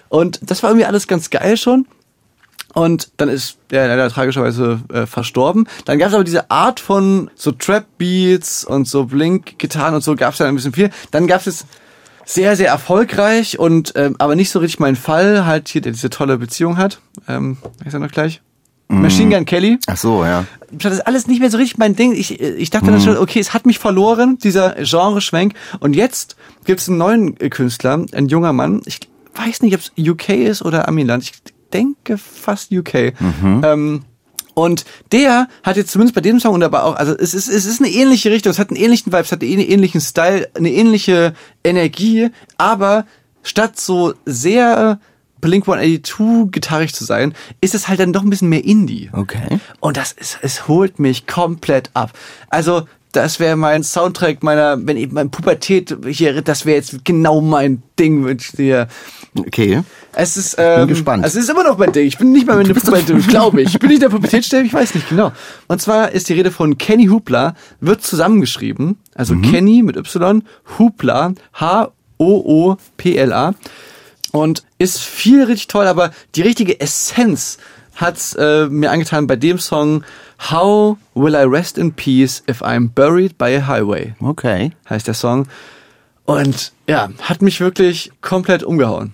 [0.10, 1.86] Und das war irgendwie alles ganz geil schon.
[2.74, 5.68] Und dann ist der leider tragischerweise äh, verstorben.
[5.86, 10.34] Dann gab es aber diese Art von so Trap-Beats und so Blink-Gitarren und so gab
[10.34, 10.90] es dann ein bisschen viel.
[11.12, 11.66] Dann gab es
[12.26, 16.10] sehr, sehr erfolgreich und ähm, aber nicht so richtig mein Fall, halt hier, der diese
[16.10, 17.00] tolle Beziehung hat.
[17.28, 18.42] Ähm, ich sag noch gleich.
[18.88, 19.80] Machine Gun Kelly.
[19.88, 20.46] Ach so, ja.
[20.72, 22.14] Das ist alles nicht mehr so richtig mein Ding.
[22.14, 25.54] Ich, ich dachte dann schon, okay, es hat mich verloren, dieser Genreschwenk.
[25.80, 28.82] Und jetzt gibt's einen neuen äh, Künstler, ein junger Mann.
[28.86, 29.00] Ich
[29.36, 31.24] weiß nicht, ob es UK ist oder Amiland.
[31.24, 31.34] Ich
[31.74, 33.14] denke fast UK.
[33.64, 34.04] Ähm,
[34.54, 37.66] und der hat jetzt zumindest bei dem Song und aber auch, also es ist, es
[37.66, 40.72] ist eine ähnliche Richtung, es hat einen ähnlichen Vibe, es hat einen ähnlichen Style, eine
[40.72, 41.34] ähnliche
[41.64, 43.06] Energie, aber
[43.42, 45.00] statt so sehr
[45.42, 49.10] Blink 182 gitarrig zu sein, ist es halt dann doch ein bisschen mehr Indie.
[49.12, 49.60] Okay.
[49.82, 52.12] Und das ist, es holt mich komplett ab.
[52.50, 57.42] Also, das wäre mein Soundtrack meiner, wenn ich mein Pubertät hier, das wäre jetzt genau
[57.42, 58.88] mein Ding, ich dir.
[59.38, 59.82] Okay.
[60.14, 61.26] Es ist, ähm, gespannt.
[61.26, 62.06] Es ist immer noch mein Ding.
[62.06, 63.74] Ich bin nicht mal in der Pubertät, glaube ich.
[63.74, 65.32] Ich bin nicht in der Pubertät, Stell, ich weiß nicht genau.
[65.68, 70.44] Und zwar ist die Rede von Kenny Hoopla, wird zusammengeschrieben, also Kenny mit Y,
[70.78, 73.54] Hoopla, H-O-O-P-L-A
[74.32, 77.58] und ist viel richtig toll, aber die richtige Essenz
[77.96, 80.04] hat's äh, mir angetan bei dem Song
[80.52, 84.72] How Will I Rest in Peace If I'm Buried by a Highway Okay.
[84.90, 85.48] heißt der Song.
[86.26, 89.14] Und ja, hat mich wirklich komplett umgehauen.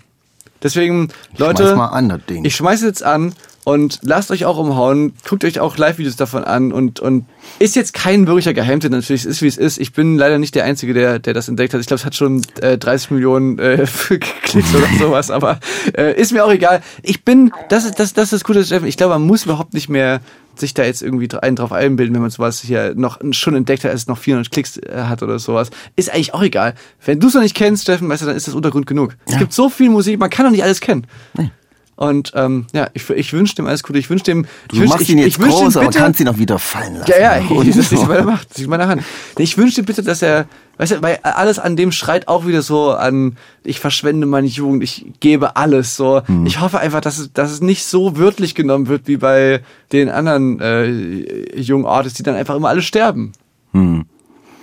[0.61, 2.45] Deswegen, Leute, Schmeiß mal an, das Ding.
[2.45, 3.33] ich schmeiße jetzt an
[3.69, 5.13] und lasst euch auch umhauen.
[5.27, 7.25] Guckt euch auch Live-Videos davon an und, und
[7.59, 9.77] ist jetzt kein wirklicher Geheimtipp, natürlich, es ist wie es ist.
[9.77, 11.81] Ich bin leider nicht der Einzige, der, der das entdeckt hat.
[11.81, 13.85] Ich glaube, es hat schon äh, 30 Millionen äh,
[14.41, 15.59] Klicks oder sowas, aber
[15.95, 16.81] äh, ist mir auch egal.
[17.03, 18.87] Ich bin, das ist das, das ist das Gute, Steffen.
[18.87, 20.21] Ich glaube, man muss überhaupt nicht mehr
[20.55, 23.91] sich da jetzt irgendwie einen drauf einbilden, wenn man sowas hier noch schon entdeckt hat,
[23.91, 25.69] als es noch 400 Klicks äh, hat oder sowas.
[25.95, 26.73] Ist eigentlich auch egal.
[27.05, 29.15] Wenn du es noch nicht kennst, Steffen, weißt du, dann ist das Untergrund genug.
[29.27, 31.05] Es gibt so viel Musik, man kann doch nicht alles kennen.
[31.99, 33.99] Und ähm, ja, ich, ich wünsche dem alles Gute.
[33.99, 34.45] Ich wünsche dem.
[34.45, 36.29] Ich Du wünsch, machst ich, ihn ich jetzt wünsch groß, ihm aber bitte, kannst ihn
[36.29, 37.11] auch wieder fallen lassen.
[37.11, 39.03] ja, ja, Und das ist meine Macht, das ist meine Hand.
[39.37, 40.45] Ich wünsche dir bitte, dass er,
[40.77, 43.35] weißt du, weil alles an dem schreit auch wieder so an,
[43.65, 46.21] ich verschwende meine Jugend, ich gebe alles, so.
[46.25, 46.45] Hm.
[46.45, 49.59] Ich hoffe einfach, dass es, dass es nicht so wörtlich genommen wird, wie bei
[49.91, 53.33] den anderen, äh, jungen Artists, die dann einfach immer alle sterben.
[53.73, 54.05] Hm.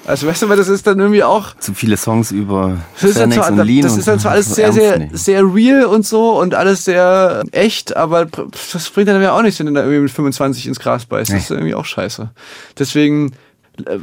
[0.07, 3.19] Also, weißt du, weil das ist dann irgendwie auch, Zu viele Songs über das ist,
[3.19, 5.17] dann Xanax zwar, und Lean das ist dann zwar alles sehr, sehr, nehmen.
[5.17, 9.59] sehr real und so und alles sehr echt, aber das bringt dann ja auch nichts,
[9.59, 11.33] wenn du da irgendwie mit 25 ins Gras beißt.
[11.33, 12.31] Das ist irgendwie auch scheiße.
[12.79, 13.33] Deswegen,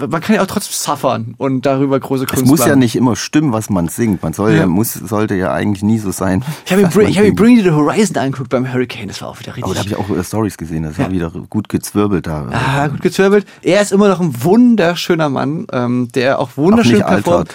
[0.09, 2.79] man kann ja auch trotzdem suffern und darüber große Kunst Es muss ja machen.
[2.79, 4.21] nicht immer stimmen, was man singt.
[4.23, 4.57] Man soll ja.
[4.62, 4.67] Ja.
[4.67, 6.43] muss, sollte ja eigentlich nie so sein.
[6.65, 7.33] Ich habe mir, ich hab mir.
[7.36, 9.65] Bring the Horizon angeguckt beim Hurricane, das war auch wieder richtig.
[9.65, 10.83] Oh, da habe ich auch äh, Stories gesehen.
[10.83, 12.47] Das war wieder gut gezwirbelt da.
[12.51, 13.45] Ah, gut gezwirbelt.
[13.62, 17.53] Er ist immer noch ein wunderschöner Mann, ähm, der auch wunderschön Auch performt.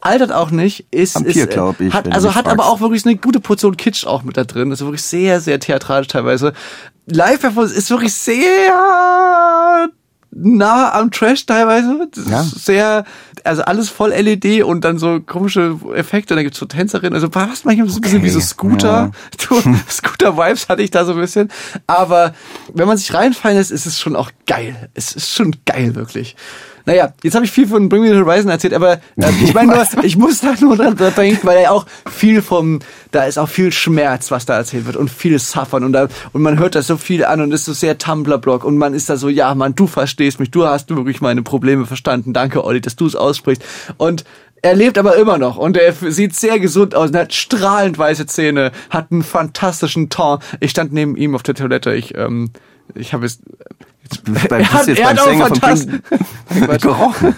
[0.00, 0.86] Altert auch nicht.
[0.90, 2.70] Ist, Vampir, ist, äh, glaub ich, Hat, also hat aber fragst.
[2.70, 4.70] auch wirklich eine gute Portion Kitsch auch mit da drin.
[4.70, 6.52] Das ist wirklich sehr, sehr theatralisch teilweise.
[7.06, 9.88] Live-Performance ist wirklich sehr
[10.32, 12.08] nah am Trash teilweise.
[12.14, 12.40] Das Ja.
[12.42, 13.04] ist sehr,
[13.44, 16.34] also alles voll LED und dann so komische Effekte.
[16.34, 17.14] Und dann gibt's so Tänzerinnen.
[17.14, 19.10] Also fast manchmal so ein bisschen Okay, wie so Scooter.
[19.38, 21.50] So, Scooter-Vibes hatte ich da so ein bisschen.
[21.86, 22.34] Aber
[22.72, 24.88] wenn man sich reinfallen lässt, ist es schon auch geil.
[24.94, 26.36] Es ist schon geil, wirklich.
[26.90, 28.98] Naja, jetzt habe ich viel von Bring Me the Horizon erzählt, aber äh,
[29.44, 32.80] ich meine nur, ich muss da nur dran denken, weil er auch viel vom,
[33.12, 36.42] da ist auch viel Schmerz, was da erzählt wird und viel Suffern und da, und
[36.42, 39.16] man hört das so viel an und ist so sehr Tumblr-Blog und man ist da
[39.16, 42.96] so, ja, Mann, du verstehst mich, du hast wirklich meine Probleme verstanden, danke, Olli, dass
[42.96, 43.62] du es aussprichst.
[43.96, 44.24] Und
[44.60, 48.26] er lebt aber immer noch und er sieht sehr gesund aus und hat strahlend weiße
[48.26, 50.40] Zähne, hat einen fantastischen Ton.
[50.58, 52.50] Ich stand neben ihm auf der Toilette, ich, ähm,
[52.94, 53.26] ich habe
[54.24, 57.36] Du bist beim, er hat, jetzt er beim hat auch Sänger von fantastisch, gerochen.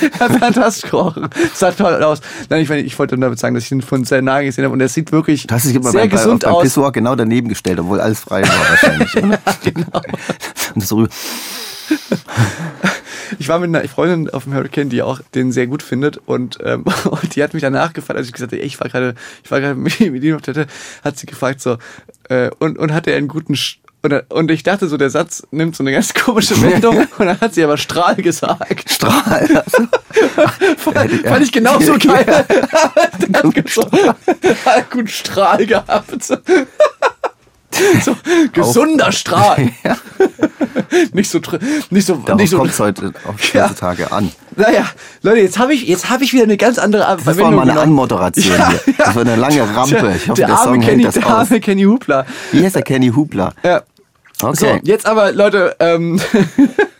[0.00, 1.28] er hat fantastisch gerochen.
[1.52, 2.20] Sah toll aus.
[2.48, 4.72] Nein, ich, ich wollte nur damit sagen, dass ich ihn von sehr nah gesehen habe
[4.72, 6.62] und er sieht wirklich dich immer sehr bei, gesund beim aus.
[6.62, 9.16] Pissoir genau daneben gestellt, obwohl alles frei war wahrscheinlich.
[9.22, 9.38] oder?
[9.62, 10.00] genau.
[10.74, 11.10] Und so rüber.
[13.38, 16.58] Ich war mit einer Freundin auf dem Hurricane, die auch den sehr gut findet und,
[16.62, 19.50] ähm, und die hat mich danach gefragt, als ich gesagt habe, ich war gerade, ich
[19.50, 21.76] war gerade mit, mit ihm auf der Toilette, hat sie gefragt so,
[22.28, 25.42] äh, und, und hatte er einen guten Sch und, und ich dachte so, der Satz
[25.50, 28.90] nimmt so eine ganz komische Wendung und dann hat sie aber Strahl gesagt.
[28.90, 29.48] Strahl.
[29.64, 29.88] Also,
[30.76, 32.24] fand, fand ich genauso geil.
[32.26, 33.82] Der hat so,
[34.66, 36.22] hat guten Strahl gehabt.
[38.04, 38.16] So,
[38.52, 39.70] gesunder Strahl.
[41.12, 41.40] Nicht so,
[41.90, 42.58] nicht so, darauf nicht so.
[42.58, 43.64] kommt es heute auf Ja.
[43.64, 44.30] heutzutage an.
[44.54, 44.86] Naja,
[45.22, 47.68] Leute, jetzt habe ich, jetzt habe ich wieder eine ganz andere Art Das war mal
[47.68, 48.94] eine Anmoderation Ja, hier.
[48.96, 50.12] Das war eine lange Rampe.
[50.14, 51.32] Ich hoffe, der, der, arme Song Kenny, hält das der aus.
[51.50, 52.26] arme Kenny Hupla.
[52.52, 53.52] Wie heißt der Kenny Hubler?
[53.64, 53.82] Ja.
[54.44, 54.80] Okay.
[54.80, 56.20] So, jetzt aber, Leute, ähm,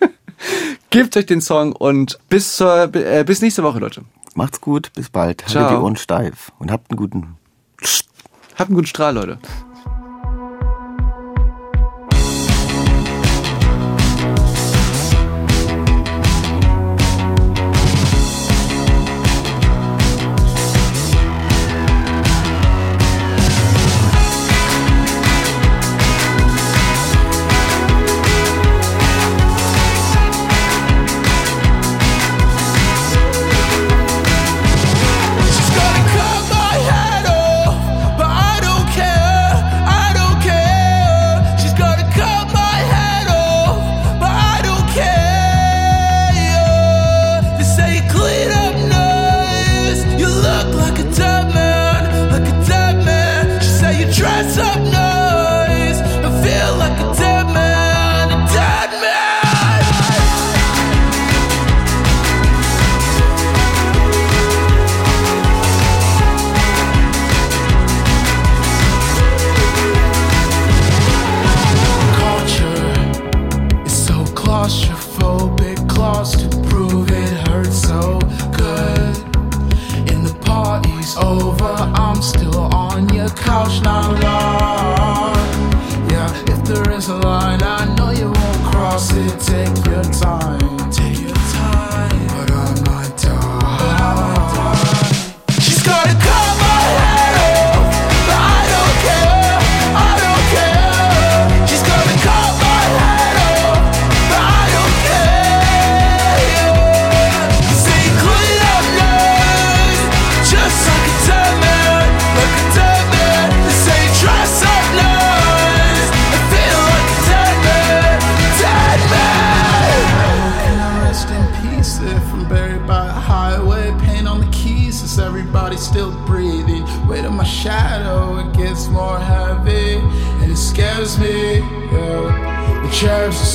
[0.90, 4.02] gebt euch den Song und bis zur, äh, bis nächste Woche, Leute.
[4.34, 5.44] Macht's gut, bis bald.
[5.46, 5.64] Ciao.
[5.64, 7.36] Haltet die Ohren steif und habt einen guten
[8.56, 9.38] Habt einen guten Strahl, Leute.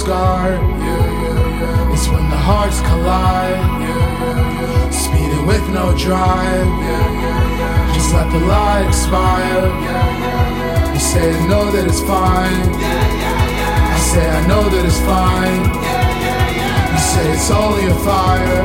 [0.08, 1.94] Yeah.
[1.94, 4.90] It's when the hearts collide, yeah, yeah.
[4.92, 6.70] Speeding with no drive.
[7.94, 9.68] Just let the light expire.
[10.94, 12.64] You say I know that it's fine.
[13.96, 15.64] I say I know that it's fine.
[16.94, 18.64] You say it's only a fire.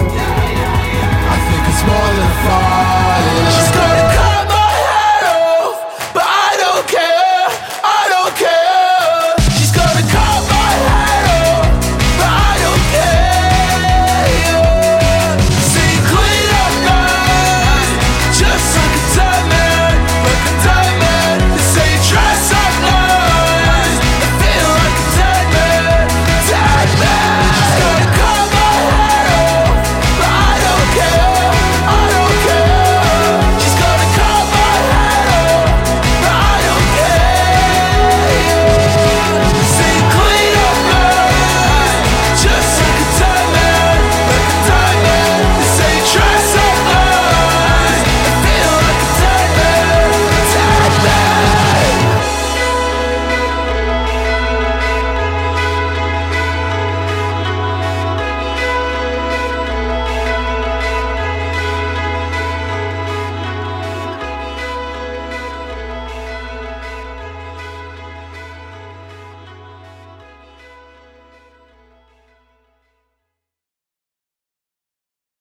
[1.34, 3.50] I think it's more than a fire.
[3.54, 4.33] She's gonna